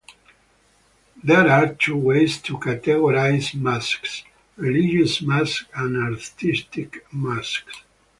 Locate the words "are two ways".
1.47-2.41